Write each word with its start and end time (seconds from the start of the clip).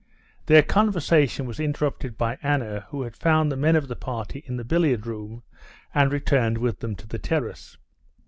Their 0.47 0.63
conversation 0.63 1.45
was 1.45 1.59
interrupted 1.59 2.17
by 2.17 2.39
Anna, 2.41 2.87
who 2.89 3.03
had 3.03 3.15
found 3.15 3.51
the 3.51 3.55
men 3.55 3.75
of 3.75 3.87
the 3.87 3.95
party 3.95 4.43
in 4.47 4.57
the 4.57 4.63
billiard 4.65 5.05
room, 5.05 5.43
and 5.93 6.11
returned 6.11 6.57
with 6.57 6.79
them 6.79 6.95
to 6.95 7.07
the 7.07 7.19
terrace. 7.19 7.77